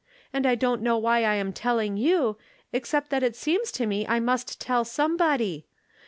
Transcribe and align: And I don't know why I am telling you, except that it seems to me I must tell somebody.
And 0.33 0.47
I 0.47 0.55
don't 0.55 0.81
know 0.81 0.97
why 0.97 1.23
I 1.23 1.35
am 1.35 1.53
telling 1.53 1.95
you, 1.95 2.35
except 2.73 3.11
that 3.11 3.21
it 3.21 3.35
seems 3.35 3.71
to 3.73 3.85
me 3.85 4.07
I 4.07 4.19
must 4.19 4.59
tell 4.59 4.83
somebody. 4.83 5.67